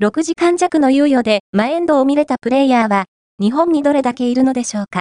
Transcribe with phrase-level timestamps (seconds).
[0.00, 3.06] 6時間弱の猶予でマエンドを見れたプレイヤーは、
[3.40, 4.96] 日本にどれだけいるのでしょうか。